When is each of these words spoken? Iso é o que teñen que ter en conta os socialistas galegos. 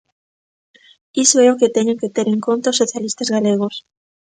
Iso 1.23 1.37
é 1.45 1.47
o 1.53 1.57
que 1.59 1.73
teñen 1.75 1.99
que 2.01 2.13
ter 2.15 2.27
en 2.31 2.39
conta 2.47 2.71
os 2.71 2.79
socialistas 2.81 3.31
galegos. 3.35 3.75